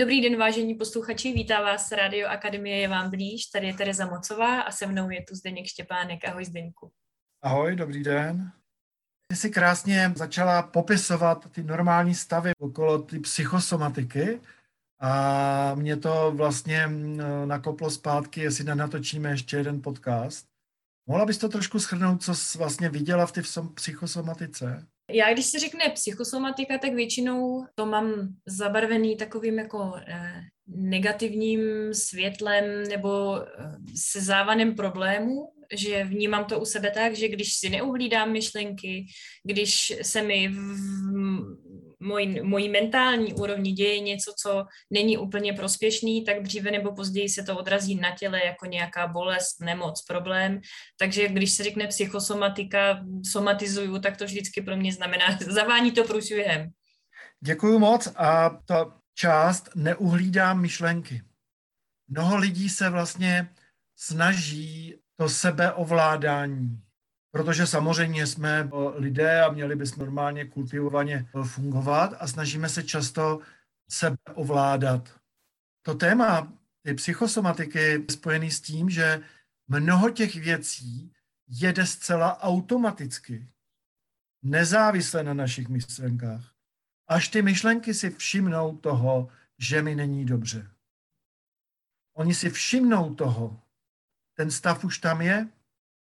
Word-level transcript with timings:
Dobrý 0.00 0.20
den, 0.20 0.38
vážení 0.38 0.74
posluchači, 0.74 1.32
vítá 1.32 1.62
vás 1.62 1.92
Radio 1.92 2.28
Akademie 2.28 2.76
je 2.76 2.88
vám 2.88 3.10
blíž, 3.10 3.46
tady 3.46 3.66
je 3.66 3.74
Tereza 3.74 4.06
Mocová 4.06 4.60
a 4.60 4.70
se 4.70 4.86
mnou 4.86 5.10
je 5.10 5.24
tu 5.28 5.34
Zdeněk 5.34 5.66
Štěpánek. 5.66 6.24
Ahoj 6.24 6.44
Zdeňku. 6.44 6.90
Ahoj, 7.42 7.76
dobrý 7.76 8.02
den. 8.02 8.52
Ty 9.26 9.36
jsi 9.36 9.50
krásně 9.50 10.12
začala 10.16 10.62
popisovat 10.62 11.50
ty 11.52 11.62
normální 11.62 12.14
stavy 12.14 12.52
okolo 12.58 12.98
ty 12.98 13.20
psychosomatiky 13.20 14.40
a 15.00 15.74
mě 15.74 15.96
to 15.96 16.32
vlastně 16.36 16.88
nakoplo 17.44 17.90
zpátky, 17.90 18.40
jestli 18.40 18.64
nenatočíme 18.64 19.30
ještě 19.30 19.56
jeden 19.56 19.82
podcast. 19.82 20.46
Mohla 21.08 21.26
bys 21.26 21.38
to 21.38 21.48
trošku 21.48 21.78
schrnout, 21.78 22.22
co 22.22 22.34
jsi 22.34 22.58
vlastně 22.58 22.88
viděla 22.88 23.26
v 23.26 23.32
té 23.32 23.42
psychosomatice? 23.74 24.86
Já, 25.10 25.32
když 25.32 25.46
se 25.46 25.58
řekne 25.58 25.90
psychosomatika, 25.94 26.78
tak 26.78 26.94
většinou 26.94 27.64
to 27.74 27.86
mám 27.86 28.28
zabarvený 28.46 29.16
takovým 29.16 29.58
jako 29.58 29.92
eh, 30.06 30.40
negativním 30.66 31.94
světlem 31.94 32.82
nebo 32.88 33.40
eh, 33.42 33.46
se 33.96 34.20
závanem 34.20 34.74
problému, 34.74 35.52
že 35.72 36.04
vnímám 36.04 36.44
to 36.44 36.60
u 36.60 36.64
sebe 36.64 36.90
tak, 36.90 37.14
že 37.14 37.28
když 37.28 37.54
si 37.54 37.70
neuhlídám 37.70 38.32
myšlenky, 38.32 39.06
když 39.44 39.92
se 40.02 40.22
mi 40.22 40.48
v 40.48 41.67
mojí, 42.00 42.40
mojí 42.42 42.68
mentální 42.68 43.34
úrovni 43.34 43.72
děje 43.72 44.00
něco, 44.00 44.34
co 44.38 44.66
není 44.90 45.18
úplně 45.18 45.52
prospěšný, 45.52 46.24
tak 46.24 46.42
dříve 46.42 46.70
nebo 46.70 46.94
později 46.94 47.28
se 47.28 47.42
to 47.42 47.58
odrazí 47.58 47.94
na 47.94 48.16
těle 48.16 48.44
jako 48.44 48.66
nějaká 48.66 49.06
bolest, 49.06 49.60
nemoc, 49.60 50.02
problém. 50.02 50.60
Takže 50.98 51.28
když 51.28 51.52
se 51.52 51.64
řekne 51.64 51.86
psychosomatika, 51.86 53.04
somatizuju, 53.30 53.98
tak 53.98 54.16
to 54.16 54.24
vždycky 54.24 54.62
pro 54.62 54.76
mě 54.76 54.92
znamená, 54.92 55.24
zavání 55.40 55.92
to 55.92 56.04
průšvihem. 56.04 56.70
Děkuju 57.40 57.78
moc 57.78 58.08
a 58.16 58.50
ta 58.50 58.94
část 59.14 59.70
neuhlídám 59.74 60.60
myšlenky. 60.60 61.22
Mnoho 62.08 62.36
lidí 62.36 62.68
se 62.68 62.90
vlastně 62.90 63.48
snaží 63.96 64.94
to 65.16 65.28
sebeovládání 65.28 66.87
protože 67.30 67.66
samozřejmě 67.66 68.26
jsme 68.26 68.70
lidé 68.94 69.42
a 69.42 69.52
měli 69.52 69.76
bychom 69.76 70.04
normálně 70.04 70.44
kultivovaně 70.44 71.28
fungovat 71.44 72.14
a 72.20 72.26
snažíme 72.26 72.68
se 72.68 72.82
často 72.82 73.40
sebe 73.90 74.16
ovládat. 74.34 75.20
To 75.82 75.94
téma 75.94 76.52
ty 76.82 76.94
psychosomatiky 76.94 77.78
je 77.78 78.00
spojený 78.10 78.50
s 78.50 78.60
tím, 78.60 78.90
že 78.90 79.22
mnoho 79.68 80.10
těch 80.10 80.34
věcí 80.34 81.12
jede 81.48 81.86
zcela 81.86 82.42
automaticky, 82.42 83.48
nezávisle 84.42 85.22
na 85.22 85.34
našich 85.34 85.68
myšlenkách. 85.68 86.54
Až 87.06 87.28
ty 87.28 87.42
myšlenky 87.42 87.94
si 87.94 88.10
všimnou 88.10 88.76
toho, 88.76 89.28
že 89.58 89.82
mi 89.82 89.94
není 89.94 90.24
dobře. 90.24 90.70
Oni 92.14 92.34
si 92.34 92.50
všimnou 92.50 93.14
toho, 93.14 93.62
ten 94.34 94.50
stav 94.50 94.84
už 94.84 94.98
tam 94.98 95.20
je, 95.20 95.48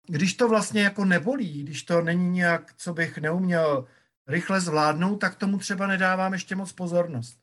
když 0.06 0.34
to 0.34 0.48
vlastně 0.48 0.82
jako 0.82 1.04
nebolí, 1.04 1.62
když 1.62 1.82
to 1.82 2.02
není 2.02 2.30
nějak, 2.30 2.74
co 2.76 2.94
bych 2.94 3.18
neuměl 3.18 3.86
rychle 4.26 4.60
zvládnout, 4.60 5.16
tak 5.16 5.34
tomu 5.34 5.58
třeba 5.58 5.86
nedávám 5.86 6.32
ještě 6.32 6.56
moc 6.56 6.72
pozornost. 6.72 7.38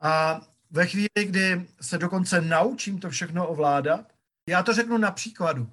A 0.00 0.40
ve 0.70 0.86
chvíli, 0.86 1.24
kdy 1.26 1.66
se 1.80 1.98
dokonce 1.98 2.40
naučím 2.40 2.98
to 2.98 3.10
všechno 3.10 3.48
ovládat, 3.48 4.12
já 4.48 4.62
to 4.62 4.74
řeknu 4.74 4.98
na 4.98 5.10
příkladu. 5.10 5.70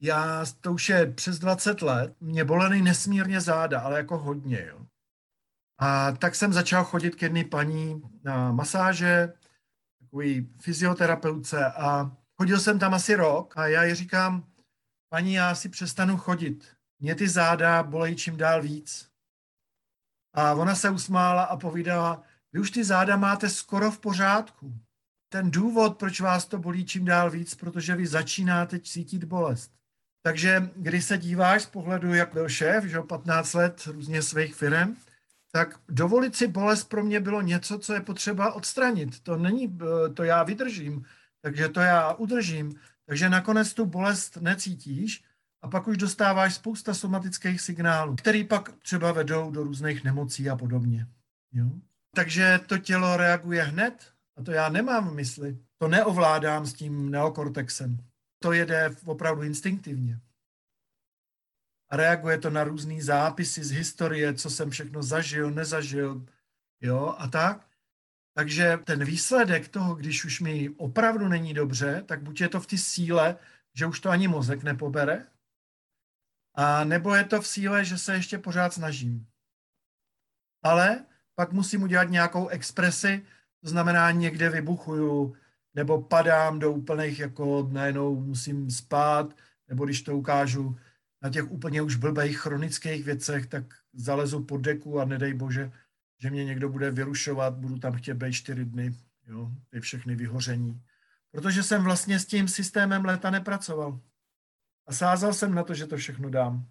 Já, 0.00 0.44
to 0.60 0.72
už 0.72 0.88
je 0.88 1.12
přes 1.12 1.38
20 1.38 1.82
let, 1.82 2.14
mě 2.20 2.44
bolely 2.44 2.82
nesmírně 2.82 3.40
záda, 3.40 3.80
ale 3.80 3.96
jako 3.96 4.18
hodně, 4.18 4.66
jo. 4.68 4.86
A 5.78 6.12
tak 6.12 6.34
jsem 6.34 6.52
začal 6.52 6.84
chodit 6.84 7.14
k 7.14 7.22
jedné 7.22 7.44
paní 7.44 8.02
na 8.24 8.52
masáže, 8.52 9.32
takový 10.00 10.50
fyzioterapeutce 10.60 11.66
a 11.66 12.16
chodil 12.36 12.60
jsem 12.60 12.78
tam 12.78 12.94
asi 12.94 13.14
rok 13.14 13.56
a 13.56 13.66
já 13.66 13.84
ji 13.84 13.94
říkám, 13.94 14.49
paní, 15.12 15.32
já 15.32 15.54
si 15.54 15.68
přestanu 15.68 16.16
chodit. 16.16 16.68
Mě 16.98 17.14
ty 17.14 17.28
záda 17.28 17.82
bolejí 17.82 18.16
čím 18.16 18.36
dál 18.36 18.62
víc. 18.62 19.08
A 20.34 20.54
ona 20.54 20.74
se 20.74 20.90
usmála 20.90 21.42
a 21.42 21.56
povídala, 21.56 22.22
vy 22.52 22.60
už 22.60 22.70
ty 22.70 22.84
záda 22.84 23.16
máte 23.16 23.48
skoro 23.48 23.90
v 23.90 23.98
pořádku. 23.98 24.74
Ten 25.32 25.50
důvod, 25.50 25.98
proč 25.98 26.20
vás 26.20 26.46
to 26.46 26.58
bolí 26.58 26.84
čím 26.84 27.04
dál 27.04 27.30
víc, 27.30 27.54
protože 27.54 27.96
vy 27.96 28.06
začínáte 28.06 28.80
cítit 28.80 29.24
bolest. 29.24 29.72
Takže 30.22 30.70
když 30.76 31.04
se 31.04 31.18
díváš 31.18 31.62
z 31.62 31.66
pohledu, 31.66 32.14
jak 32.14 32.32
byl 32.32 32.48
šéf, 32.48 32.84
že 32.84 33.00
15 33.00 33.52
let 33.54 33.82
různě 33.86 34.22
svých 34.22 34.54
firm, 34.54 34.96
tak 35.52 35.80
dovolit 35.88 36.36
si 36.36 36.48
bolest 36.48 36.84
pro 36.84 37.04
mě 37.04 37.20
bylo 37.20 37.42
něco, 37.42 37.78
co 37.78 37.94
je 37.94 38.00
potřeba 38.00 38.52
odstranit. 38.52 39.20
To 39.20 39.36
není, 39.36 39.78
to 40.14 40.24
já 40.24 40.42
vydržím, 40.42 41.04
takže 41.42 41.68
to 41.68 41.80
já 41.80 42.12
udržím. 42.12 42.80
Takže 43.10 43.28
nakonec 43.28 43.74
tu 43.74 43.86
bolest 43.86 44.36
necítíš 44.36 45.24
a 45.62 45.68
pak 45.68 45.88
už 45.88 45.96
dostáváš 45.96 46.54
spousta 46.54 46.94
somatických 46.94 47.60
signálů, 47.60 48.16
které 48.16 48.44
pak 48.44 48.72
třeba 48.72 49.12
vedou 49.12 49.50
do 49.50 49.62
různých 49.62 50.04
nemocí 50.04 50.50
a 50.50 50.56
podobně. 50.56 51.06
Jo? 51.52 51.66
Takže 52.14 52.60
to 52.66 52.78
tělo 52.78 53.16
reaguje 53.16 53.62
hned 53.62 54.12
a 54.36 54.42
to 54.42 54.52
já 54.52 54.68
nemám 54.68 55.08
v 55.08 55.14
mysli. 55.14 55.58
To 55.78 55.88
neovládám 55.88 56.66
s 56.66 56.74
tím 56.74 57.10
neokortexem. 57.10 57.98
To 58.42 58.52
jede 58.52 58.96
opravdu 59.04 59.42
instinktivně. 59.42 60.20
A 61.88 61.96
reaguje 61.96 62.38
to 62.38 62.50
na 62.50 62.64
různé 62.64 63.02
zápisy 63.02 63.64
z 63.64 63.70
historie, 63.70 64.34
co 64.34 64.50
jsem 64.50 64.70
všechno 64.70 65.02
zažil, 65.02 65.50
nezažil, 65.50 66.26
jo, 66.80 67.14
a 67.18 67.28
tak. 67.28 67.69
Takže 68.40 68.78
ten 68.84 69.04
výsledek 69.04 69.68
toho, 69.68 69.94
když 69.94 70.24
už 70.24 70.40
mi 70.40 70.70
opravdu 70.70 71.28
není 71.28 71.54
dobře, 71.54 72.02
tak 72.06 72.22
buď 72.22 72.40
je 72.40 72.48
to 72.48 72.60
v 72.60 72.66
té 72.66 72.78
síle, 72.78 73.36
že 73.74 73.86
už 73.86 74.00
to 74.00 74.10
ani 74.10 74.28
mozek 74.28 74.62
nepobere, 74.62 75.26
a 76.54 76.84
nebo 76.84 77.14
je 77.14 77.24
to 77.24 77.40
v 77.40 77.46
síle, 77.46 77.84
že 77.84 77.98
se 77.98 78.14
ještě 78.14 78.38
pořád 78.38 78.72
snažím. 78.72 79.26
Ale 80.62 81.04
pak 81.34 81.52
musím 81.52 81.82
udělat 81.82 82.04
nějakou 82.04 82.48
expresi, 82.48 83.26
to 83.62 83.68
znamená 83.68 84.10
někde 84.10 84.50
vybuchuju, 84.50 85.36
nebo 85.74 86.02
padám 86.02 86.58
do 86.58 86.72
úplných, 86.72 87.18
jako 87.18 87.68
najednou 87.72 88.20
musím 88.20 88.70
spát, 88.70 89.36
nebo 89.68 89.84
když 89.84 90.02
to 90.02 90.16
ukážu 90.16 90.78
na 91.22 91.30
těch 91.30 91.50
úplně 91.50 91.82
už 91.82 91.96
blbých 91.96 92.38
chronických 92.38 93.04
věcech, 93.04 93.46
tak 93.46 93.64
zalezu 93.92 94.44
pod 94.44 94.60
deku 94.60 95.00
a 95.00 95.04
nedej 95.04 95.34
bože, 95.34 95.72
že 96.22 96.30
mě 96.30 96.44
někdo 96.44 96.68
bude 96.68 96.90
vyrušovat, 96.90 97.54
budu 97.54 97.78
tam 97.78 97.92
chtět 97.92 98.14
být 98.14 98.32
čtyři 98.32 98.64
dny, 98.64 98.94
jo, 99.26 99.50
ty 99.70 99.80
všechny 99.80 100.16
vyhoření. 100.16 100.82
Protože 101.30 101.62
jsem 101.62 101.82
vlastně 101.82 102.18
s 102.18 102.26
tím 102.26 102.48
systémem 102.48 103.04
léta 103.04 103.30
nepracoval. 103.30 104.00
A 104.86 104.92
sázal 104.92 105.32
jsem 105.32 105.54
na 105.54 105.62
to, 105.62 105.74
že 105.74 105.86
to 105.86 105.96
všechno 105.96 106.30
dám. 106.30 106.66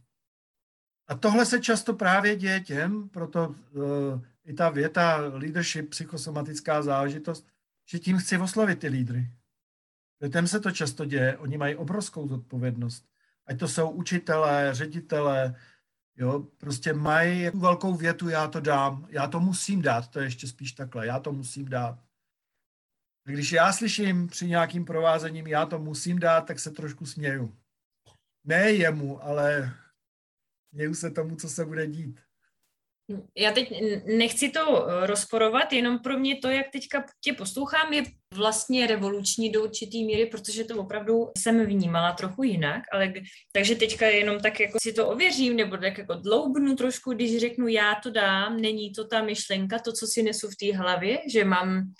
A 1.07 1.15
tohle 1.15 1.45
se 1.45 1.59
často 1.59 1.93
právě 1.93 2.35
děje 2.35 2.59
těm, 2.59 3.09
proto 3.09 3.47
uh, 3.47 4.21
i 4.45 4.53
ta 4.53 4.69
věta 4.69 5.17
leadership, 5.17 5.89
psychosomatická 5.89 6.81
záležitost, 6.81 7.47
že 7.89 7.99
tím 7.99 8.17
chci 8.17 8.37
oslovit 8.37 8.79
ty 8.79 8.87
lídry. 8.87 9.31
Těm 10.31 10.47
se 10.47 10.59
to 10.59 10.71
často 10.71 11.05
děje, 11.05 11.37
oni 11.37 11.57
mají 11.57 11.75
obrovskou 11.75 12.27
zodpovědnost. 12.27 13.05
Ať 13.45 13.59
to 13.59 13.67
jsou 13.67 13.89
učitelé, 13.89 14.69
ředitelé, 14.71 15.55
Jo, 16.19 16.39
prostě 16.57 16.93
mají 16.93 17.49
velkou 17.49 17.95
větu, 17.95 18.29
já 18.29 18.47
to 18.47 18.59
dám, 18.59 19.07
já 19.09 19.27
to 19.27 19.39
musím 19.39 19.81
dát, 19.81 20.07
to 20.07 20.19
je 20.19 20.25
ještě 20.25 20.47
spíš 20.47 20.71
takhle, 20.71 21.07
já 21.07 21.19
to 21.19 21.31
musím 21.31 21.69
dát. 21.69 22.03
Když 23.27 23.51
já 23.51 23.73
slyším 23.73 24.27
při 24.27 24.47
nějakým 24.47 24.85
provázením, 24.85 25.47
já 25.47 25.65
to 25.65 25.79
musím 25.79 26.19
dát, 26.19 26.41
tak 26.41 26.59
se 26.59 26.71
trošku 26.71 27.05
směju. 27.05 27.57
Ne 28.43 28.71
jemu, 28.71 29.23
ale 29.23 29.73
směju 30.69 30.95
se 30.95 31.11
tomu, 31.11 31.35
co 31.35 31.49
se 31.49 31.65
bude 31.65 31.87
dít. 31.87 32.21
Já 33.37 33.51
teď 33.51 33.83
nechci 34.05 34.49
to 34.49 34.89
eh, 34.89 35.07
rozporovat, 35.07 35.73
jenom 35.73 35.99
pro 35.99 36.19
mě 36.19 36.35
to, 36.35 36.47
jak 36.47 36.65
teďka 36.71 37.03
tě 37.23 37.33
poslouchám, 37.33 37.93
je 37.93 38.03
vlastně 38.33 38.87
revoluční 38.87 39.51
do 39.51 39.63
určitý 39.63 40.05
míry, 40.05 40.25
protože 40.25 40.63
to 40.63 40.77
opravdu 40.77 41.31
jsem 41.37 41.65
vnímala 41.65 42.11
trochu 42.11 42.43
jinak, 42.43 42.83
ale 42.93 43.13
takže 43.51 43.75
teďka 43.75 44.05
jenom 44.05 44.39
tak 44.39 44.59
jako 44.59 44.77
si 44.81 44.93
to 44.93 45.07
ověřím, 45.07 45.55
nebo 45.55 45.77
tak 45.77 45.97
jako 45.97 46.13
dloubnu 46.13 46.75
trošku, 46.75 47.13
když 47.13 47.37
řeknu 47.37 47.67
já 47.67 47.95
to 48.03 48.11
dám, 48.11 48.61
není 48.61 48.91
to 48.91 49.07
ta 49.07 49.23
myšlenka, 49.23 49.79
to, 49.79 49.93
co 49.93 50.07
si 50.07 50.23
nesu 50.23 50.47
v 50.47 50.55
té 50.55 50.77
hlavě, 50.77 51.17
že 51.31 51.45
mám 51.45 51.93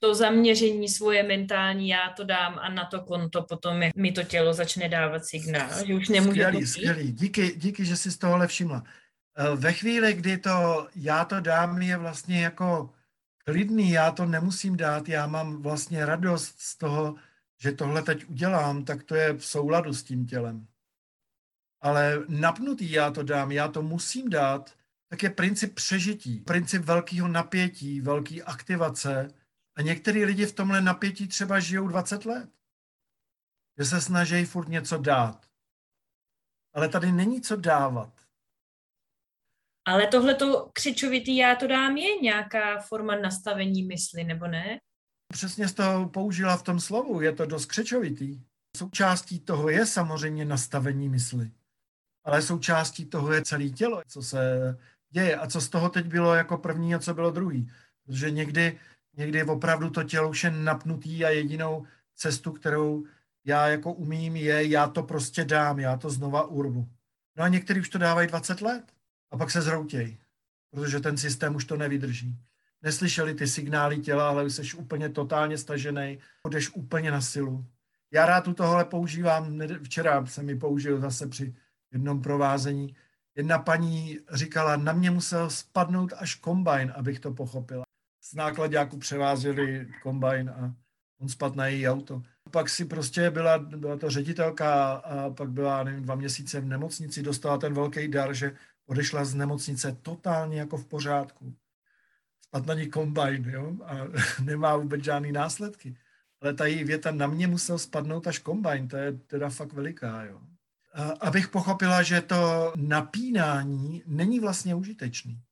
to 0.00 0.14
zaměření 0.14 0.88
svoje 0.88 1.22
mentální, 1.22 1.88
já 1.88 2.12
to 2.16 2.24
dám 2.24 2.58
a 2.62 2.68
na 2.68 2.84
to 2.84 3.00
konto 3.00 3.42
potom 3.42 3.80
mi 3.96 4.12
to 4.12 4.22
tělo 4.22 4.52
začne 4.52 4.88
dávat 4.88 5.24
signál, 5.24 5.86
že 5.86 5.94
už 5.94 6.08
nemůžu 6.08 6.30
skvělý, 6.30 6.66
skvělý. 6.66 7.12
Díky, 7.12 7.54
díky, 7.56 7.84
že 7.84 7.96
jsi 7.96 8.10
z 8.10 8.18
tohohle 8.18 8.46
všimla. 8.46 8.82
Eh, 9.38 9.56
ve 9.56 9.72
chvíli, 9.72 10.14
kdy 10.14 10.38
to 10.38 10.88
já 10.94 11.24
to 11.24 11.40
dám, 11.40 11.82
je 11.82 11.96
vlastně 11.96 12.44
jako 12.44 12.94
klidný, 13.44 13.90
já 13.90 14.10
to 14.10 14.26
nemusím 14.26 14.76
dát, 14.76 15.08
já 15.08 15.26
mám 15.26 15.62
vlastně 15.62 16.06
radost 16.06 16.60
z 16.60 16.76
toho, 16.76 17.16
že 17.58 17.72
tohle 17.72 18.02
teď 18.02 18.28
udělám, 18.28 18.84
tak 18.84 19.02
to 19.02 19.14
je 19.14 19.32
v 19.32 19.46
souladu 19.46 19.94
s 19.94 20.02
tím 20.02 20.26
tělem. 20.26 20.66
Ale 21.80 22.24
napnutý 22.28 22.90
já 22.90 23.10
to 23.10 23.22
dám, 23.22 23.52
já 23.52 23.68
to 23.68 23.82
musím 23.82 24.30
dát, 24.30 24.76
tak 25.08 25.22
je 25.22 25.30
princip 25.30 25.74
přežití, 25.74 26.40
princip 26.40 26.82
velkého 26.82 27.28
napětí, 27.28 28.00
velké 28.00 28.42
aktivace. 28.42 29.34
A 29.76 29.82
některý 29.82 30.24
lidi 30.24 30.46
v 30.46 30.54
tomhle 30.54 30.80
napětí 30.80 31.28
třeba 31.28 31.60
žijou 31.60 31.88
20 31.88 32.24
let. 32.24 32.50
Že 33.78 33.84
se 33.84 34.00
snaží 34.00 34.44
furt 34.44 34.68
něco 34.68 34.98
dát. 34.98 35.46
Ale 36.72 36.88
tady 36.88 37.12
není 37.12 37.40
co 37.40 37.56
dávat. 37.56 38.15
Ale 39.86 40.06
tohle 40.06 40.34
to 40.34 40.70
křičovitý 40.72 41.36
já 41.36 41.54
to 41.54 41.66
dám 41.66 41.96
je 41.96 42.20
nějaká 42.20 42.80
forma 42.80 43.16
nastavení 43.16 43.82
mysli, 43.82 44.24
nebo 44.24 44.46
ne? 44.46 44.78
Přesně 45.32 45.68
z 45.68 45.72
toho 45.72 46.08
použila 46.08 46.56
v 46.56 46.62
tom 46.62 46.80
slovu, 46.80 47.20
je 47.20 47.32
to 47.32 47.46
dost 47.46 47.66
křičovitý. 47.66 48.40
Součástí 48.76 49.40
toho 49.40 49.68
je 49.68 49.86
samozřejmě 49.86 50.44
nastavení 50.44 51.08
mysli, 51.08 51.50
ale 52.24 52.42
součástí 52.42 53.04
toho 53.04 53.32
je 53.32 53.42
celé 53.42 53.68
tělo, 53.68 54.02
co 54.08 54.22
se 54.22 54.40
děje 55.10 55.36
a 55.36 55.46
co 55.46 55.60
z 55.60 55.68
toho 55.68 55.88
teď 55.88 56.06
bylo 56.06 56.34
jako 56.34 56.58
první 56.58 56.94
a 56.94 56.98
co 56.98 57.14
bylo 57.14 57.30
druhý. 57.30 57.70
Protože 58.06 58.30
někdy, 58.30 58.78
někdy 59.16 59.44
opravdu 59.44 59.90
to 59.90 60.02
tělo 60.02 60.28
už 60.28 60.44
je 60.44 60.50
napnutý 60.50 61.24
a 61.24 61.28
jedinou 61.28 61.86
cestu, 62.14 62.52
kterou 62.52 63.04
já 63.44 63.68
jako 63.68 63.92
umím, 63.92 64.36
je 64.36 64.66
já 64.66 64.88
to 64.88 65.02
prostě 65.02 65.44
dám, 65.44 65.78
já 65.78 65.96
to 65.96 66.10
znova 66.10 66.46
urvu. 66.46 66.88
No 67.36 67.44
a 67.44 67.48
někteří 67.48 67.80
už 67.80 67.88
to 67.88 67.98
dávají 67.98 68.28
20 68.28 68.60
let 68.60 68.95
a 69.36 69.38
pak 69.38 69.50
se 69.50 69.62
zroutějí, 69.62 70.18
protože 70.70 71.00
ten 71.00 71.16
systém 71.16 71.54
už 71.54 71.64
to 71.64 71.76
nevydrží. 71.76 72.38
Neslyšeli 72.82 73.34
ty 73.34 73.46
signály 73.46 73.98
těla, 73.98 74.28
ale 74.28 74.50
jsi 74.50 74.76
úplně 74.76 75.08
totálně 75.08 75.58
stažený, 75.58 76.18
jdeš 76.48 76.70
úplně 76.74 77.10
na 77.10 77.20
silu. 77.20 77.64
Já 78.10 78.26
rád 78.26 78.40
tu 78.40 78.54
tohle 78.54 78.84
používám, 78.84 79.60
včera 79.82 80.26
jsem 80.26 80.46
mi 80.46 80.56
použil 80.56 81.00
zase 81.00 81.26
při 81.26 81.54
jednom 81.92 82.22
provázení. 82.22 82.96
Jedna 83.34 83.58
paní 83.58 84.18
říkala, 84.32 84.76
na 84.76 84.92
mě 84.92 85.10
musel 85.10 85.50
spadnout 85.50 86.12
až 86.16 86.34
kombajn, 86.34 86.92
abych 86.96 87.20
to 87.20 87.30
pochopila. 87.32 87.84
Z 88.22 88.34
nákladňáku 88.34 88.98
převázeli 88.98 89.88
kombajn 90.02 90.50
a 90.50 90.74
on 91.20 91.28
spadl 91.28 91.56
na 91.56 91.66
její 91.66 91.88
auto. 91.88 92.22
Pak 92.50 92.68
si 92.68 92.84
prostě 92.84 93.30
byla, 93.30 93.58
byla 93.58 93.96
to 93.96 94.10
ředitelka 94.10 94.92
a 94.92 95.30
pak 95.30 95.50
byla, 95.50 95.84
nevím, 95.84 96.02
dva 96.02 96.14
měsíce 96.14 96.60
v 96.60 96.64
nemocnici, 96.64 97.22
dostala 97.22 97.58
ten 97.58 97.74
velký 97.74 98.08
dar, 98.08 98.34
že 98.34 98.56
odešla 98.86 99.24
z 99.24 99.34
nemocnice 99.34 99.96
totálně 100.02 100.58
jako 100.58 100.76
v 100.76 100.86
pořádku. 100.86 101.54
Spadl 102.40 102.66
na 102.66 102.74
ní 102.74 102.90
kombajn, 102.90 103.48
jo, 103.48 103.72
a 103.84 103.94
nemá 104.42 104.76
vůbec 104.76 105.04
žádný 105.04 105.32
následky. 105.32 105.96
Ale 106.40 106.54
ta 106.54 106.66
její 106.66 106.84
věta, 106.84 107.10
na 107.10 107.26
mě 107.26 107.46
musel 107.46 107.78
spadnout 107.78 108.26
až 108.26 108.38
kombajn, 108.38 108.88
to 108.88 108.96
je 108.96 109.12
teda 109.12 109.48
fakt 109.48 109.72
veliká, 109.72 110.24
jo. 110.24 110.40
A 110.92 111.02
abych 111.02 111.48
pochopila, 111.48 112.02
že 112.02 112.20
to 112.20 112.72
napínání 112.76 114.02
není 114.06 114.40
vlastně 114.40 114.74
užitečný. 114.74 115.42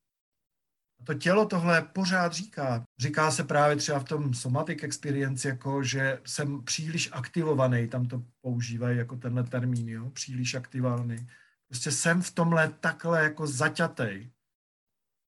To 1.04 1.14
tělo 1.14 1.46
tohle 1.46 1.82
pořád 1.82 2.32
říká. 2.32 2.84
Říká 2.98 3.30
se 3.30 3.44
právě 3.44 3.76
třeba 3.76 3.98
v 3.98 4.04
tom 4.04 4.34
somatic 4.34 4.82
experience, 4.82 5.48
jako 5.48 5.82
že 5.82 6.20
jsem 6.24 6.64
příliš 6.64 7.08
aktivovaný, 7.12 7.88
tam 7.88 8.06
to 8.06 8.22
používají 8.40 8.98
jako 8.98 9.16
tenhle 9.16 9.44
termín, 9.44 9.88
jo? 9.88 10.10
příliš 10.10 10.54
aktivovaný. 10.54 11.26
Prostě 11.68 11.90
jsem 11.90 12.22
v 12.22 12.30
tomhle 12.30 12.72
takhle 12.72 13.22
jako 13.22 13.46
zaťatej. 13.46 14.30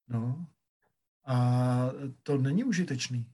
No. 0.08 0.46
A 1.26 1.36
to 2.22 2.38
není 2.38 2.64
užitečný. 2.64 3.32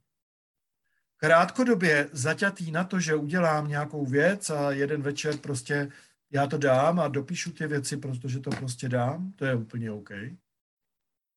Krátkodobě 1.17 2.09
zaťatý 2.13 2.71
na 2.71 2.85
to, 2.85 3.01
že 3.01 3.15
udělám 3.15 3.69
nějakou 3.69 4.07
věc 4.07 4.51
a 4.51 4.71
jeden 4.71 5.03
večer 5.03 5.37
prostě 5.37 5.93
já 6.31 6.47
to 6.47 6.59
dám 6.59 7.01
a 7.01 7.09
dopíšu 7.09 7.53
ty 7.53 7.67
věci, 7.67 7.97
protože 7.97 8.41
to 8.41 8.51
prostě 8.51 8.89
dám, 8.89 9.33
to 9.33 9.45
je 9.45 9.55
úplně 9.55 9.91
OK. 9.91 10.11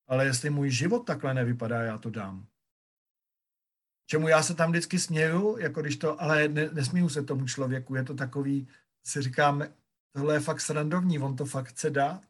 Ale 0.07 0.25
jestli 0.25 0.49
můj 0.49 0.71
život 0.71 0.99
takhle 0.99 1.33
nevypadá, 1.33 1.81
já 1.81 1.97
to 1.97 2.09
dám. 2.09 2.47
Čemu 4.05 4.27
já 4.27 4.43
se 4.43 4.55
tam 4.55 4.69
vždycky 4.69 4.99
směju, 4.99 5.57
jako 5.57 5.81
když 5.81 5.97
to, 5.97 6.21
ale 6.21 6.47
ne, 6.47 6.69
nesmíju 6.73 7.09
se 7.09 7.23
tomu 7.23 7.47
člověku, 7.47 7.95
je 7.95 8.03
to 8.03 8.13
takový, 8.13 8.67
si 9.03 9.21
říkám, 9.21 9.63
tohle 10.15 10.35
je 10.35 10.39
fakt 10.39 10.61
srandovní, 10.61 11.19
on 11.19 11.35
to 11.35 11.45
fakt 11.45 11.67
chce 11.67 11.89
dát. 11.89 12.21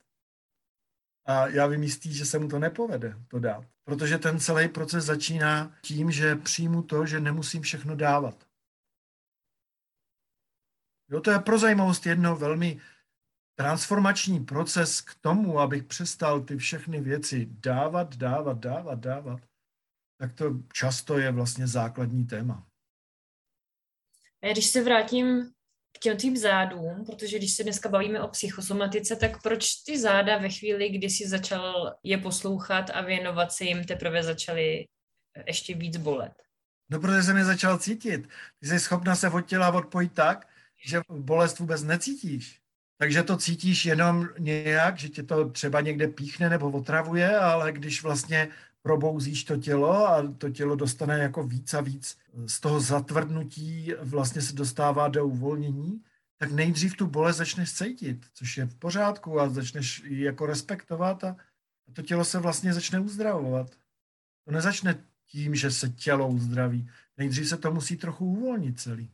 A 1.25 1.47
já 1.47 1.67
vím 1.67 1.83
jistý, 1.83 2.13
že 2.13 2.25
se 2.25 2.39
mu 2.39 2.47
to 2.47 2.59
nepovede 2.59 3.15
to 3.27 3.39
dát. 3.39 3.65
Protože 3.83 4.17
ten 4.17 4.39
celý 4.39 4.69
proces 4.69 5.05
začíná 5.05 5.77
tím, 5.81 6.11
že 6.11 6.35
přijmu 6.35 6.83
to, 6.83 7.05
že 7.05 7.19
nemusím 7.19 7.61
všechno 7.61 7.95
dávat. 7.95 8.47
Jo, 11.09 11.21
to 11.21 11.31
je 11.31 11.39
pro 11.39 11.59
zajímavost 11.59 12.05
jedno 12.05 12.35
velmi 12.35 12.81
transformační 13.55 14.45
proces 14.45 15.01
k 15.01 15.15
tomu, 15.15 15.59
abych 15.59 15.83
přestal 15.83 16.41
ty 16.41 16.57
všechny 16.57 17.01
věci 17.01 17.45
dávat, 17.49 18.15
dávat, 18.15 18.57
dávat, 18.57 18.99
dávat, 18.99 19.41
tak 20.17 20.33
to 20.33 20.59
často 20.73 21.17
je 21.17 21.31
vlastně 21.31 21.67
základní 21.67 22.25
téma. 22.27 22.67
Když 24.51 24.65
se 24.65 24.83
vrátím 24.83 25.54
k 25.95 25.99
těm 25.99 26.17
tvým 26.17 26.37
zádům, 26.37 27.05
protože 27.05 27.37
když 27.37 27.53
se 27.53 27.63
dneska 27.63 27.89
bavíme 27.89 28.21
o 28.21 28.27
psychosomatice, 28.27 29.15
tak 29.15 29.41
proč 29.41 29.75
ty 29.75 29.99
záda 29.99 30.37
ve 30.37 30.49
chvíli, 30.49 30.89
kdy 30.89 31.09
jsi 31.09 31.27
začal 31.27 31.95
je 32.03 32.17
poslouchat 32.17 32.91
a 32.93 33.01
věnovat 33.01 33.51
se 33.51 33.63
jim, 33.63 33.83
teprve 33.83 34.23
začaly 34.23 34.87
ještě 35.47 35.75
víc 35.75 35.97
bolet? 35.97 36.33
No, 36.89 36.99
protože 36.99 37.23
jsem 37.23 37.37
je 37.37 37.45
začal 37.45 37.77
cítit. 37.77 38.29
Ty 38.59 38.67
jsi 38.67 38.79
schopna 38.79 39.15
se 39.15 39.29
od 39.29 39.41
těla 39.41 39.73
odpojit 39.73 40.13
tak, 40.13 40.47
že 40.85 41.01
bolest 41.09 41.59
vůbec 41.59 41.83
necítíš. 41.83 42.59
Takže 42.97 43.23
to 43.23 43.37
cítíš 43.37 43.85
jenom 43.85 44.27
nějak, 44.39 44.97
že 44.97 45.09
tě 45.09 45.23
to 45.23 45.49
třeba 45.49 45.81
někde 45.81 46.07
píchne 46.07 46.49
nebo 46.49 46.71
otravuje, 46.71 47.37
ale 47.37 47.71
když 47.71 48.03
vlastně 48.03 48.49
probouzíš 48.85 49.43
to 49.43 49.57
tělo 49.57 50.07
a 50.07 50.33
to 50.37 50.49
tělo 50.49 50.75
dostane 50.75 51.19
jako 51.19 51.43
víc 51.43 51.73
a 51.73 51.81
víc 51.81 52.17
z 52.47 52.59
toho 52.59 52.79
zatvrdnutí, 52.79 53.93
vlastně 54.01 54.41
se 54.41 54.53
dostává 54.53 55.07
do 55.07 55.25
uvolnění, 55.25 56.03
tak 56.37 56.51
nejdřív 56.51 56.97
tu 56.97 57.07
bolest 57.07 57.37
začneš 57.37 57.73
cítit, 57.73 58.25
což 58.33 58.57
je 58.57 58.65
v 58.65 58.75
pořádku 58.75 59.39
a 59.39 59.49
začneš 59.49 60.03
ji 60.05 60.23
jako 60.23 60.45
respektovat 60.45 61.23
a 61.23 61.35
to 61.93 62.01
tělo 62.01 62.25
se 62.25 62.39
vlastně 62.39 62.73
začne 62.73 62.99
uzdravovat. 62.99 63.75
To 64.45 64.51
nezačne 64.51 65.03
tím, 65.25 65.55
že 65.55 65.71
se 65.71 65.89
tělo 65.89 66.27
uzdraví. 66.27 66.89
Nejdřív 67.17 67.49
se 67.49 67.57
to 67.57 67.71
musí 67.71 67.97
trochu 67.97 68.25
uvolnit 68.25 68.79
celý. 68.79 69.11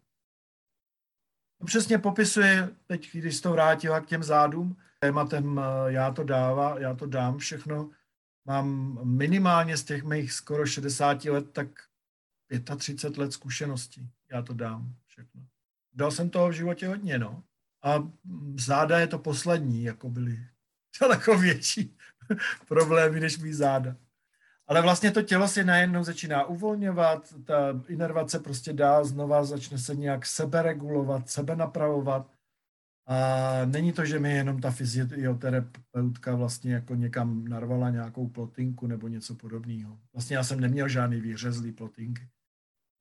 To 1.59 1.65
přesně 1.65 1.97
popisuje, 1.97 2.69
teď 2.87 3.11
když 3.13 3.41
to 3.41 3.51
vrátila 3.51 3.99
k 3.99 4.05
těm 4.05 4.23
zádům, 4.23 4.77
tématem 4.99 5.59
eh, 5.59 5.91
já 5.91 6.11
to 6.11 6.23
dává, 6.23 6.79
já 6.79 6.93
to 6.93 7.05
dám 7.05 7.37
všechno, 7.37 7.89
mám 8.45 8.99
minimálně 9.03 9.77
z 9.77 9.83
těch 9.83 10.03
mých 10.03 10.31
skoro 10.31 10.65
60 10.65 11.25
let, 11.25 11.51
tak 11.51 11.67
35 12.77 13.17
let 13.17 13.33
zkušeností. 13.33 14.09
Já 14.31 14.41
to 14.41 14.53
dám 14.53 14.95
všechno. 15.07 15.41
Dal 15.93 16.11
jsem 16.11 16.29
toho 16.29 16.49
v 16.49 16.53
životě 16.53 16.87
hodně, 16.87 17.19
no. 17.19 17.43
A 17.83 18.11
záda 18.59 18.99
je 18.99 19.07
to 19.07 19.19
poslední, 19.19 19.83
jako 19.83 20.09
byly 20.09 20.39
daleko 21.01 21.37
větší 21.37 21.97
problémy 22.67 23.19
než 23.19 23.37
mý 23.37 23.53
záda. 23.53 23.95
Ale 24.67 24.81
vlastně 24.81 25.11
to 25.11 25.21
tělo 25.21 25.47
si 25.47 25.63
najednou 25.63 26.03
začíná 26.03 26.45
uvolňovat, 26.45 27.33
ta 27.45 27.55
inervace 27.87 28.39
prostě 28.39 28.73
dá 28.73 29.03
znova, 29.03 29.43
začne 29.43 29.77
se 29.77 29.95
nějak 29.95 30.25
seberegulovat, 30.25 31.29
sebe 31.29 31.55
napravovat. 31.55 32.31
A 33.07 33.65
není 33.65 33.93
to, 33.93 34.05
že 34.05 34.19
mi 34.19 34.33
jenom 34.33 34.61
ta 34.61 34.71
fyzioterapeutka 34.71 36.35
vlastně 36.35 36.73
jako 36.73 36.95
někam 36.95 37.47
narvala 37.47 37.89
nějakou 37.89 38.27
plotinku 38.27 38.87
nebo 38.87 39.07
něco 39.07 39.35
podobného. 39.35 39.99
Vlastně 40.13 40.35
já 40.37 40.43
jsem 40.43 40.59
neměl 40.59 40.87
žádný 40.87 41.21
výřezlý 41.21 41.71
plotinky. 41.71 42.27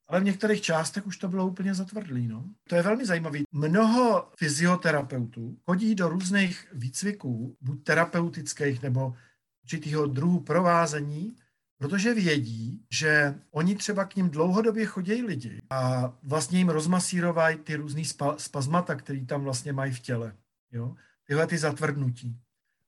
Ale 0.08 0.20
v 0.20 0.24
některých 0.24 0.60
částech 0.60 1.06
už 1.06 1.16
to 1.16 1.28
bylo 1.28 1.46
úplně 1.46 1.74
zatvrdlý. 1.74 2.28
No. 2.28 2.44
To 2.68 2.74
je 2.74 2.82
velmi 2.82 3.06
zajímavé. 3.06 3.38
Mnoho 3.52 4.30
fyzioterapeutů 4.36 5.58
chodí 5.64 5.94
do 5.94 6.08
různých 6.08 6.68
výcviků, 6.72 7.56
buď 7.60 7.84
terapeutických 7.84 8.82
nebo 8.82 9.14
určitého 9.62 10.06
druhu 10.06 10.40
provázení, 10.40 11.36
protože 11.80 12.14
vědí, 12.14 12.86
že 12.90 13.34
oni 13.50 13.76
třeba 13.76 14.04
k 14.04 14.16
ním 14.16 14.30
dlouhodobě 14.30 14.86
chodí 14.86 15.22
lidi 15.22 15.62
a 15.70 16.12
vlastně 16.22 16.58
jim 16.58 16.68
rozmasírovají 16.68 17.56
ty 17.56 17.74
různý 17.74 18.04
spa, 18.04 18.38
spazmata, 18.38 18.94
který 18.94 19.26
tam 19.26 19.44
vlastně 19.44 19.72
mají 19.72 19.92
v 19.92 20.00
těle. 20.00 20.36
Jo? 20.72 20.94
Tyhle 21.24 21.46
ty 21.46 21.58
zatvrdnutí. 21.58 22.36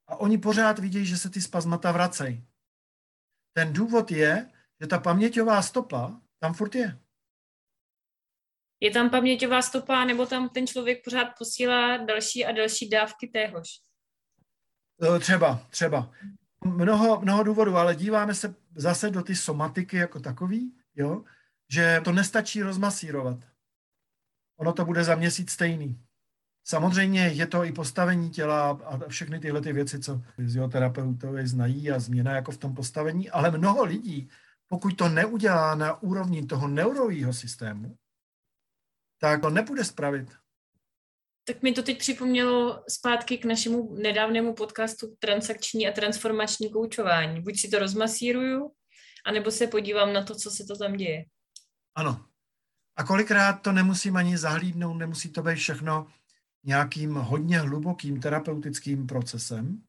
A 0.06 0.16
oni 0.16 0.38
pořád 0.38 0.78
vidí, 0.78 1.06
že 1.06 1.16
se 1.16 1.30
ty 1.30 1.40
spazmata 1.40 1.92
vracejí. 1.92 2.44
Ten 3.52 3.72
důvod 3.72 4.11
je, 4.11 4.50
že 4.80 4.87
ta 4.87 4.99
paměťová 4.99 5.62
stopa 5.62 6.20
tam 6.38 6.54
furt 6.54 6.75
je. 6.75 6.99
Je 8.80 8.90
tam 8.90 9.11
paměťová 9.11 9.62
stopa, 9.62 10.04
nebo 10.04 10.26
tam 10.26 10.49
ten 10.49 10.66
člověk 10.66 11.04
pořád 11.04 11.28
posílá 11.38 11.96
další 11.96 12.44
a 12.44 12.52
další 12.52 12.88
dávky 12.88 13.26
téhož? 13.28 13.68
E, 15.16 15.18
třeba, 15.18 15.66
třeba 15.70 16.12
mnoho, 16.64 17.21
mnoho 17.21 17.42
důvodů, 17.42 17.76
ale 17.76 17.95
díváme 17.95 18.35
se 18.35 18.54
zase 18.75 19.11
do 19.11 19.23
ty 19.23 19.37
somatiky 19.37 19.97
jako 19.97 20.21
takový, 20.21 20.75
jo, 20.95 21.25
že 21.69 22.00
to 22.04 22.12
nestačí 22.12 22.62
rozmasírovat. 22.62 23.38
Ono 24.57 24.73
to 24.73 24.85
bude 24.85 25.04
za 25.04 25.14
měsíc 25.14 25.50
stejný. 25.50 26.00
Samozřejmě 26.64 27.28
je 27.28 27.47
to 27.47 27.64
i 27.64 27.73
postavení 27.73 28.31
těla 28.31 28.71
a 28.71 29.09
všechny 29.09 29.40
tyhle 29.40 29.61
ty 29.61 29.73
věci, 29.73 30.00
co 30.00 30.23
fyzioterapeutové 30.35 31.47
znají 31.47 31.90
a 31.90 31.99
změna 31.99 32.33
jako 32.33 32.52
v 32.52 32.59
tom 32.59 32.75
postavení, 32.75 33.31
ale 33.31 33.50
mnoho 33.50 33.85
lidí, 33.85 34.31
pokud 34.69 34.97
to 34.97 35.09
neudělá 35.09 35.75
na 35.75 36.02
úrovni 36.02 36.47
toho 36.47 36.69
neurového 36.69 37.33
systému, 37.33 37.97
tak 39.19 39.40
to 39.40 39.50
nepůjde 39.50 39.85
spravit. 39.85 40.41
Tak 41.44 41.62
mi 41.62 41.72
to 41.72 41.82
teď 41.82 41.99
připomnělo 41.99 42.84
zpátky 42.88 43.38
k 43.38 43.44
našemu 43.44 43.94
nedávnému 43.94 44.54
podcastu 44.54 45.16
Transakční 45.18 45.88
a 45.88 45.92
transformační 45.92 46.70
koučování. 46.70 47.42
Buď 47.42 47.61
si 47.61 47.68
to 47.68 47.78
rozmasíruju, 47.78 48.72
anebo 49.26 49.50
se 49.50 49.66
podívám 49.66 50.12
na 50.12 50.25
to, 50.25 50.34
co 50.34 50.50
se 50.50 50.64
to 50.64 50.76
tam 50.76 50.92
děje. 50.92 51.25
Ano. 51.94 52.26
A 52.96 53.04
kolikrát 53.04 53.52
to 53.52 53.72
nemusím 53.72 54.16
ani 54.16 54.38
zahlídnout, 54.38 54.94
nemusí 54.94 55.28
to 55.28 55.42
být 55.42 55.56
všechno 55.56 56.06
nějakým 56.64 57.14
hodně 57.14 57.58
hlubokým 57.58 58.20
terapeutickým 58.20 59.06
procesem. 59.06 59.82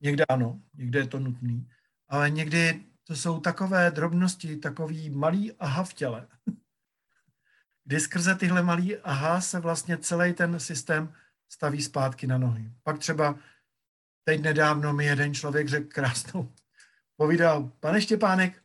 Někde 0.00 0.24
ano, 0.28 0.60
někde 0.74 0.98
je 0.98 1.06
to 1.06 1.18
nutný, 1.18 1.68
ale 2.08 2.30
někdy 2.30 2.84
to 3.04 3.16
jsou 3.16 3.40
takové 3.40 3.90
drobnosti, 3.90 4.56
takový 4.56 5.10
malý 5.10 5.52
aha 5.52 5.84
v 5.84 5.92
těle, 5.92 6.28
kdy 7.84 8.00
skrze 8.00 8.34
tyhle 8.34 8.62
malý 8.62 8.96
aha 8.96 9.40
se 9.40 9.60
vlastně 9.60 9.98
celý 9.98 10.32
ten 10.32 10.60
systém 10.60 11.14
staví 11.48 11.82
zpátky 11.82 12.26
na 12.26 12.38
nohy. 12.38 12.70
Pak 12.82 12.98
třeba 12.98 13.38
teď 14.24 14.42
nedávno 14.42 14.92
mi 14.92 15.04
jeden 15.04 15.34
člověk 15.34 15.68
řekl 15.68 15.88
krásnou, 15.88 16.52
povídal, 17.16 17.72
pane 17.80 18.00
Štěpánek, 18.00 18.62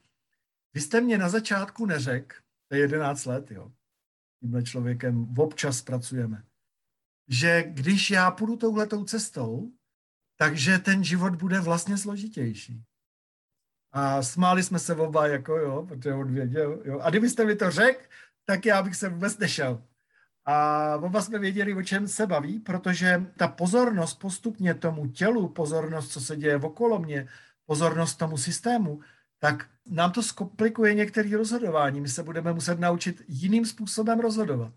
vy 0.73 0.81
jste 0.81 1.01
mě 1.01 1.17
na 1.17 1.29
začátku 1.29 1.85
neřekl, 1.85 2.35
to 2.67 2.75
je 2.75 2.81
11 2.81 3.25
let, 3.25 3.51
jo, 3.51 3.71
tímhle 4.39 4.63
člověkem 4.63 5.37
občas 5.37 5.81
pracujeme, 5.81 6.43
že 7.27 7.63
když 7.63 8.11
já 8.11 8.31
půjdu 8.31 8.55
touhletou 8.57 9.03
cestou, 9.03 9.71
takže 10.37 10.79
ten 10.79 11.03
život 11.03 11.35
bude 11.35 11.59
vlastně 11.59 11.97
složitější. 11.97 12.83
A 13.91 14.21
smáli 14.21 14.63
jsme 14.63 14.79
se 14.79 14.95
oba, 14.95 15.27
jako 15.27 15.57
jo, 15.57 15.85
protože 15.87 16.13
on 16.13 16.33
věděl, 16.33 16.81
jo. 16.85 16.99
A 16.99 17.09
kdybyste 17.09 17.45
mi 17.45 17.55
to 17.55 17.71
řekl, 17.71 18.03
tak 18.49 18.65
já 18.65 18.83
bych 18.83 18.95
se 18.95 19.09
vůbec 19.09 19.37
nešel. 19.37 19.83
A 20.45 20.95
oba 20.95 21.21
jsme 21.21 21.39
věděli, 21.39 21.73
o 21.73 21.83
čem 21.83 22.07
se 22.07 22.27
baví, 22.27 22.59
protože 22.59 23.25
ta 23.37 23.47
pozornost 23.47 24.19
postupně 24.19 24.73
tomu 24.73 25.07
tělu, 25.07 25.49
pozornost, 25.49 26.11
co 26.11 26.21
se 26.21 26.35
děje 26.35 26.57
okolo 26.57 26.99
mě, 26.99 27.27
pozornost 27.65 28.15
tomu 28.15 28.37
systému, 28.37 29.01
tak 29.39 29.69
nám 29.85 30.11
to 30.11 30.23
zkomplikuje 30.23 30.93
některé 30.93 31.37
rozhodování. 31.37 32.01
My 32.01 32.09
se 32.09 32.23
budeme 32.23 32.53
muset 32.53 32.79
naučit 32.79 33.21
jiným 33.27 33.65
způsobem 33.65 34.19
rozhodovat. 34.19 34.73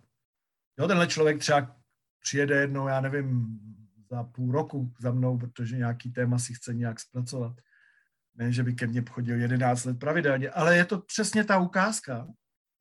Jo, 0.79 0.89
tenhle 0.89 1.07
člověk 1.07 1.39
třeba 1.39 1.77
přijede 2.21 2.61
jednou, 2.61 2.89
já 2.89 3.01
nevím, 3.01 3.59
za 4.11 4.25
půl 4.25 4.53
roku 4.53 4.93
za 5.01 5.13
mnou, 5.13 5.39
protože 5.39 5.77
nějaký 5.77 6.13
téma 6.13 6.39
si 6.39 6.55
chce 6.55 6.75
nějak 6.75 7.01
zpracovat. 7.01 7.53
Ne, 8.35 8.53
že 8.53 8.63
by 8.63 8.75
ke 8.75 8.87
mně 8.87 9.05
chodil 9.11 9.41
11 9.41 9.85
let 9.85 9.99
pravidelně, 9.99 10.51
ale 10.51 10.77
je 10.77 10.85
to 10.85 10.99
přesně 10.99 11.45
ta 11.45 11.59
ukázka, 11.59 12.29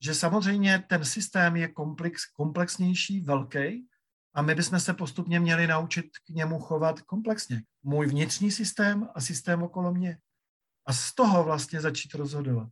že 0.02 0.16
samozřejmě 0.16 0.84
ten 0.90 1.06
systém 1.06 1.56
je 1.56 1.68
komplex, 1.68 2.26
komplexnější, 2.26 3.22
velký 3.22 3.88
a 4.34 4.42
my 4.42 4.56
bychom 4.56 4.80
se 4.80 4.94
postupně 4.94 5.40
měli 5.40 5.68
naučit 5.68 6.06
k 6.06 6.30
němu 6.30 6.60
chovat 6.60 7.02
komplexně. 7.02 7.62
Můj 7.84 8.08
vnitřní 8.08 8.52
systém 8.52 9.10
a 9.16 9.22
systém 9.22 9.64
okolo 9.64 9.94
mě. 9.94 10.18
A 10.86 10.94
z 10.94 11.16
toho 11.16 11.44
vlastně 11.44 11.82
začít 11.82 12.14
rozhodovat. 12.14 12.70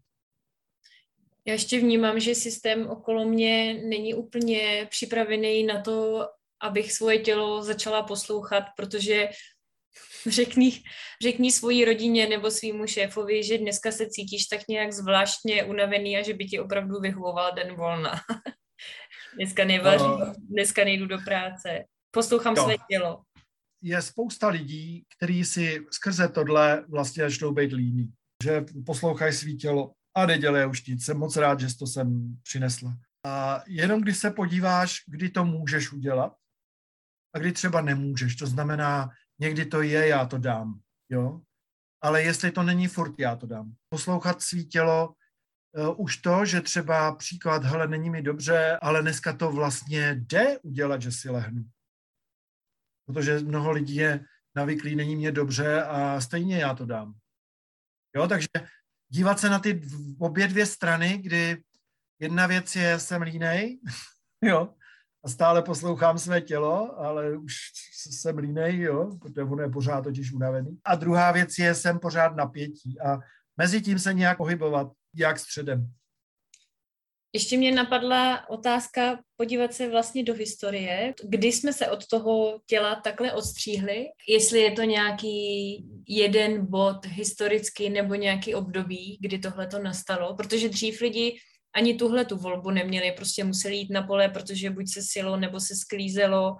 Já 1.46 1.54
ještě 1.54 1.80
vnímám, 1.80 2.20
že 2.20 2.36
systém 2.36 2.88
okolo 2.88 3.26
mě 3.26 3.74
není 3.74 4.14
úplně 4.14 4.88
připravený 4.90 5.64
na 5.64 5.82
to, 5.82 6.28
abych 6.62 6.94
svoje 6.94 7.20
tělo 7.20 7.64
začala 7.64 8.04
poslouchat, 8.04 8.64
protože 8.76 9.30
řekni, 10.28 10.84
řekni 11.24 11.52
svojí 11.52 11.86
rodině 11.86 12.28
nebo 12.28 12.52
svýmu 12.52 12.88
šéfovi, 12.88 13.44
že 13.44 13.58
dneska 13.58 13.92
se 13.92 14.10
cítíš 14.10 14.46
tak 14.46 14.68
nějak 14.68 14.94
zvláštně 14.94 15.64
unavený 15.64 16.18
a 16.18 16.22
že 16.22 16.34
by 16.34 16.46
ti 16.46 16.60
opravdu 16.60 17.00
vyhovoval 17.00 17.56
den 17.56 17.76
volna. 17.76 18.12
dneska 19.36 19.66
nevařím, 19.66 20.12
uh, 20.12 20.34
dneska 20.50 20.84
nejdu 20.84 21.06
do 21.06 21.18
práce. 21.26 21.84
Poslouchám 22.12 22.56
jo. 22.58 22.64
své 22.64 22.76
tělo. 22.92 23.22
Je 23.82 24.02
spousta 24.02 24.48
lidí, 24.48 25.06
kteří 25.18 25.46
si 25.46 25.86
skrze 25.92 26.28
tohle 26.28 26.86
vlastně 26.90 27.24
začnou 27.24 27.52
být 27.52 27.74
líní. 27.74 28.12
Že 28.44 28.66
poslouchají 28.86 29.34
svý 29.34 29.58
tělo 29.58 29.92
a 30.16 30.26
nedělej 30.26 30.70
už 30.70 30.86
nic. 30.86 31.06
Jsem 31.06 31.18
moc 31.18 31.36
rád, 31.36 31.60
že 31.60 31.70
jsi 31.70 31.78
to 31.78 31.88
sem 31.88 32.38
přinesla. 32.44 32.98
A 33.26 33.64
jenom 33.68 34.02
když 34.02 34.18
se 34.18 34.32
podíváš, 34.32 34.96
kdy 35.08 35.30
to 35.30 35.46
můžeš 35.46 35.92
udělat, 35.92 36.34
a 37.36 37.40
kdy 37.40 37.52
třeba 37.52 37.82
nemůžeš. 37.82 38.36
To 38.36 38.48
znamená, 38.48 39.10
někdy 39.40 39.66
to 39.66 39.82
je, 39.82 40.08
já 40.08 40.26
to 40.26 40.38
dám, 40.38 40.80
jo. 41.10 41.42
Ale 42.02 42.24
jestli 42.24 42.52
to 42.52 42.64
není 42.64 42.88
furt, 42.88 43.20
já 43.20 43.36
to 43.36 43.48
dám. 43.48 43.74
Poslouchat 43.90 44.42
svý 44.42 44.68
tělo, 44.68 45.14
uh, 45.78 46.02
už 46.02 46.18
to, 46.18 46.46
že 46.46 46.62
třeba 46.62 47.16
příklad, 47.16 47.64
hele, 47.64 47.88
není 47.88 48.10
mi 48.10 48.22
dobře, 48.22 48.78
ale 48.82 49.02
dneska 49.02 49.34
to 49.34 49.52
vlastně 49.52 50.16
jde 50.16 50.60
udělat, 50.60 51.02
že 51.02 51.12
si 51.12 51.30
lehnu. 51.30 51.64
Protože 53.06 53.40
mnoho 53.40 53.72
lidí 53.72 53.96
je 53.96 54.26
navyklý, 54.56 54.96
není 54.96 55.16
mě 55.16 55.32
dobře 55.32 55.84
a 55.84 56.22
stejně 56.22 56.58
já 56.58 56.74
to 56.74 56.86
dám. 56.86 57.14
Jo, 58.16 58.28
takže 58.28 58.48
dívat 59.10 59.40
se 59.40 59.50
na 59.50 59.60
ty 59.60 59.82
obě 60.20 60.48
dvě 60.48 60.66
strany, 60.66 61.18
kdy 61.18 61.64
jedna 62.20 62.48
věc 62.48 62.76
je, 62.76 63.00
jsem 63.00 63.22
línej, 63.22 63.80
jo, 64.44 64.76
a 65.24 65.30
stále 65.30 65.62
poslouchám 65.62 66.20
své 66.20 66.42
tělo, 66.42 67.00
ale 67.00 67.38
už 67.38 67.54
jsem 68.12 68.38
línej, 68.38 68.80
jo, 68.80 69.12
protože 69.22 69.44
ono 69.44 69.64
je 69.64 69.70
pořád 69.70 70.02
totiž 70.02 70.34
unavený. 70.34 70.80
A 70.86 70.96
druhá 70.96 71.32
věc 71.32 71.58
je, 71.58 71.76
jsem 71.76 72.00
pořád 72.00 72.36
napětí 72.36 73.02
a 73.02 73.20
mezi 73.58 73.82
tím 73.82 74.00
se 74.00 74.14
nějak 74.14 74.38
pohybovat, 74.38 74.88
jak 75.16 75.40
středem. 75.40 75.92
Ještě 77.34 77.58
mě 77.58 77.72
napadla 77.72 78.50
otázka 78.50 79.20
podívat 79.36 79.74
se 79.74 79.90
vlastně 79.90 80.24
do 80.24 80.34
historie. 80.34 81.14
Kdy 81.24 81.48
jsme 81.48 81.74
se 81.74 81.88
od 81.88 82.08
toho 82.08 82.62
těla 82.66 82.96
takhle 82.96 83.34
odstříhli? 83.34 84.06
Jestli 84.30 84.60
je 84.60 84.72
to 84.72 84.84
nějaký 84.84 85.86
jeden 86.08 86.66
bod 86.66 87.06
historický 87.06 87.90
nebo 87.90 88.16
nějaký 88.16 88.56
období, 88.56 89.18
kdy 89.22 89.40
tohle 89.40 89.68
to 89.68 89.80
nastalo? 89.80 90.36
Protože 90.36 90.70
dřív 90.70 91.02
lidi 91.02 91.40
ani 91.76 91.94
tuhle 91.94 92.26
tu 92.26 92.38
volbu 92.38 92.72
neměli, 92.72 93.12
prostě 93.12 93.44
museli 93.44 93.76
jít 93.76 93.90
na 93.90 94.04
pole, 94.04 94.30
protože 94.30 94.70
buď 94.70 94.94
se 94.94 95.02
silo 95.02 95.38
nebo 95.38 95.60
se 95.60 95.76
sklízelo 95.76 96.58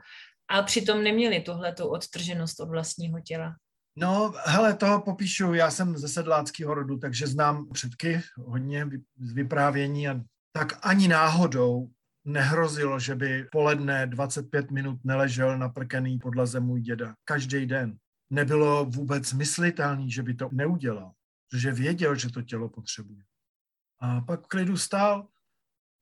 a 0.50 0.62
přitom 0.62 1.04
neměli 1.04 1.42
tuhle 1.42 1.74
tu 1.74 1.88
odtrženost 1.88 2.60
od 2.60 2.70
vlastního 2.70 3.20
těla. 3.22 3.56
No, 3.96 4.34
hele, 4.46 4.74
toho 4.74 5.02
popíšu, 5.02 5.54
já 5.54 5.72
jsem 5.72 5.98
ze 5.98 6.08
sedláckého 6.08 6.74
rodu, 6.74 6.98
takže 6.98 7.28
znám 7.28 7.70
předky 7.70 8.22
hodně 8.38 8.88
z 9.20 9.34
vyprávění 9.34 10.08
a 10.08 10.22
tak 10.52 10.80
ani 10.82 11.08
náhodou 11.08 11.90
nehrozilo, 12.26 13.00
že 13.00 13.16
by 13.16 13.48
poledne 13.52 14.08
25 14.08 14.72
minut 14.72 15.00
neležel 15.04 15.58
naprkený 15.58 16.20
podlaze 16.20 16.60
můj 16.60 16.82
děda. 16.82 17.14
Každý 17.24 17.66
den. 17.66 17.98
Nebylo 18.30 18.86
vůbec 18.86 19.34
myslitelný, 19.34 20.12
že 20.12 20.24
by 20.24 20.34
to 20.34 20.50
neudělal, 20.52 21.12
protože 21.50 21.72
věděl, 21.72 22.16
že 22.16 22.30
to 22.32 22.42
tělo 22.42 22.70
potřebuje. 22.70 23.24
A 24.00 24.22
pak 24.22 24.48
klidu 24.48 24.78
stál, 24.78 25.28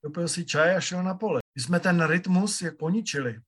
dopil 0.03 0.27
si 0.27 0.45
čaj 0.45 0.75
a 0.75 0.79
šel 0.79 1.03
na 1.03 1.13
pole. 1.13 1.39
My 1.55 1.61
jsme 1.61 1.79
ten 1.79 2.05
rytmus 2.05 2.61
jak 2.61 2.77
poničili. 2.77 3.39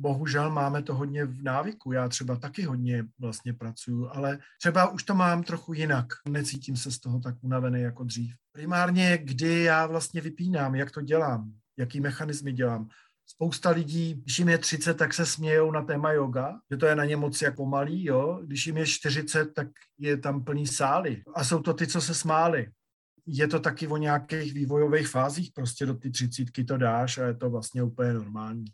Bohužel 0.00 0.50
máme 0.50 0.82
to 0.82 0.94
hodně 0.94 1.24
v 1.24 1.42
návyku. 1.42 1.92
Já 1.92 2.08
třeba 2.08 2.36
taky 2.36 2.62
hodně 2.62 3.04
vlastně 3.20 3.54
pracuju, 3.54 4.08
ale 4.12 4.38
třeba 4.60 4.88
už 4.88 5.02
to 5.02 5.14
mám 5.14 5.42
trochu 5.42 5.72
jinak. 5.72 6.06
Necítím 6.28 6.76
se 6.76 6.90
z 6.90 6.98
toho 6.98 7.20
tak 7.20 7.34
unavený 7.40 7.80
jako 7.80 8.04
dřív. 8.04 8.34
Primárně, 8.52 9.18
kdy 9.18 9.62
já 9.62 9.86
vlastně 9.86 10.20
vypínám, 10.20 10.74
jak 10.74 10.90
to 10.90 11.00
dělám, 11.00 11.52
jaký 11.78 12.00
mechanismy 12.00 12.52
dělám. 12.52 12.88
Spousta 13.26 13.70
lidí, 13.70 14.14
když 14.14 14.38
jim 14.38 14.48
je 14.48 14.58
30, 14.58 14.94
tak 14.94 15.14
se 15.14 15.26
smějou 15.26 15.70
na 15.70 15.82
téma 15.82 16.12
yoga, 16.12 16.60
že 16.70 16.76
to 16.76 16.86
je 16.86 16.96
na 16.96 17.04
ně 17.04 17.16
moc 17.16 17.42
jak 17.42 17.56
pomalý, 17.56 18.04
jo. 18.04 18.40
Když 18.44 18.66
jim 18.66 18.76
je 18.76 18.86
40, 18.86 19.54
tak 19.54 19.68
je 19.98 20.16
tam 20.16 20.44
plný 20.44 20.66
sály. 20.66 21.22
A 21.34 21.44
jsou 21.44 21.60
to 21.60 21.74
ty, 21.74 21.86
co 21.86 22.00
se 22.00 22.14
smáli 22.14 22.70
je 23.30 23.48
to 23.48 23.60
taky 23.60 23.88
o 23.88 23.96
nějakých 23.96 24.54
vývojových 24.54 25.08
fázích, 25.08 25.50
prostě 25.54 25.86
do 25.86 25.94
ty 25.94 26.10
třicítky 26.10 26.64
to 26.64 26.76
dáš 26.76 27.18
a 27.18 27.24
je 27.24 27.34
to 27.34 27.50
vlastně 27.50 27.82
úplně 27.82 28.12
normální. 28.12 28.64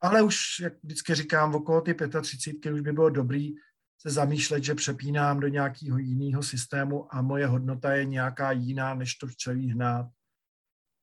Ale 0.00 0.22
už, 0.22 0.60
jak 0.60 0.72
vždycky 0.82 1.14
říkám, 1.14 1.54
okolo 1.54 1.80
ty 1.80 1.94
35 2.22 2.72
už 2.72 2.80
by 2.80 2.92
bylo 2.92 3.10
dobrý 3.10 3.54
se 4.00 4.10
zamýšlet, 4.10 4.64
že 4.64 4.74
přepínám 4.74 5.40
do 5.40 5.48
nějakého 5.48 5.98
jiného 5.98 6.42
systému 6.42 7.14
a 7.14 7.22
moje 7.22 7.46
hodnota 7.46 7.92
je 7.92 8.04
nějaká 8.04 8.52
jiná, 8.52 8.94
než 8.94 9.14
to 9.14 9.26
celý 9.38 9.70
hnát. 9.70 10.06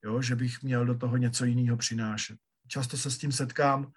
Jo, 0.04 0.22
že 0.22 0.36
bych 0.36 0.63
měl 0.63 0.86
do 0.86 0.98
toho 0.98 1.18
něco 1.18 1.46
jiného 1.46 1.77
přinášet. 1.77 2.38
Často 2.68 2.98
se 2.98 3.12
s 3.12 3.18
tím 3.18 3.32
setkám, 3.32 3.92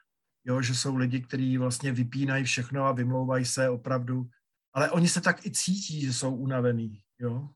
jo, 0.44 0.62
že 0.62 0.74
jsou 0.74 0.96
lidi, 0.96 1.20
kteří 1.20 1.58
vlastně 1.58 1.92
vypínají 1.92 2.44
všechno 2.44 2.84
a 2.84 2.92
vymlouvají 2.92 3.44
se 3.44 3.68
opravdu, 3.68 4.30
ale 4.74 4.90
oni 4.90 5.08
se 5.08 5.20
tak 5.20 5.46
i 5.46 5.50
cítí, 5.50 6.00
že 6.00 6.12
jsou 6.12 6.34
unavený. 6.34 7.02
Jo? 7.18 7.48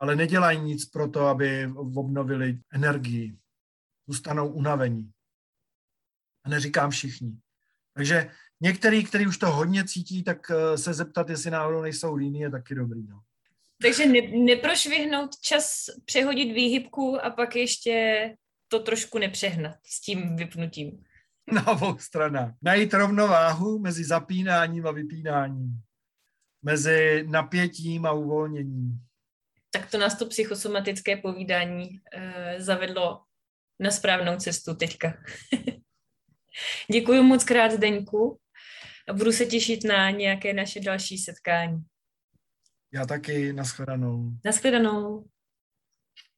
Ale 0.00 0.16
nedělají 0.16 0.60
nic 0.60 0.84
pro 0.84 1.08
to, 1.08 1.26
aby 1.26 1.66
obnovili 1.76 2.58
energii. 2.72 3.36
Zůstanou 4.08 4.48
unavení. 4.48 5.10
neříkám 6.48 6.90
všichni. 6.90 7.38
Takže 7.94 8.30
některý, 8.60 9.04
který 9.04 9.26
už 9.26 9.38
to 9.38 9.50
hodně 9.50 9.84
cítí, 9.84 10.24
tak 10.24 10.50
eh, 10.50 10.78
se 10.78 10.94
zeptat, 10.94 11.30
jestli 11.30 11.50
náhodou 11.50 11.82
nejsou 11.82 12.14
líní, 12.14 12.40
je 12.40 12.50
taky 12.50 12.74
dobrý. 12.74 13.06
No. 13.08 13.20
Takže 13.82 14.06
ne, 14.06 14.20
neprošvihnout 14.20 15.36
čas, 15.40 15.84
přehodit 16.04 16.54
výhybku 16.54 17.24
a 17.24 17.30
pak 17.30 17.56
ještě 17.56 18.34
to 18.68 18.80
trošku 18.80 19.18
nepřehnat 19.18 19.76
s 19.86 20.00
tím 20.00 20.36
vypnutím. 20.36 21.04
Na 21.52 21.66
obou 21.66 21.98
stranách. 21.98 22.54
Najít 22.62 22.94
rovnováhu 22.94 23.78
mezi 23.78 24.04
zapínáním 24.04 24.86
a 24.86 24.90
vypínáním. 24.90 25.80
Mezi 26.62 27.24
napětím 27.28 28.06
a 28.06 28.12
uvolněním. 28.12 29.07
Tak 29.78 29.90
to 29.90 29.98
nás 29.98 30.18
to 30.18 30.26
psychosomatické 30.26 31.16
povídání 31.16 32.00
e, 32.12 32.54
zavedlo 32.60 33.22
na 33.80 33.90
správnou 33.90 34.36
cestu 34.36 34.74
teďka. 34.74 35.14
Děkuji 36.92 37.22
moc 37.22 37.44
krát, 37.44 37.72
Zdeňku. 37.72 38.38
A 39.08 39.12
budu 39.12 39.32
se 39.32 39.46
těšit 39.46 39.84
na 39.84 40.10
nějaké 40.10 40.52
naše 40.52 40.80
další 40.80 41.18
setkání. 41.18 41.78
Já 42.92 43.06
taky, 43.06 43.52
nashledanou. 43.52 44.30
Nashledanou. 44.44 45.24